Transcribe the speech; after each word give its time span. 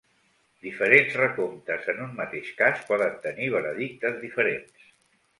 Diferents 0.67 1.17
recomptes 1.17 1.91
en 1.93 1.99
un 2.05 2.15
mateix 2.21 2.49
cas 2.61 2.81
poden 2.87 3.19
tenir 3.27 3.51
veredictes 3.57 4.17
diferents. 4.23 4.89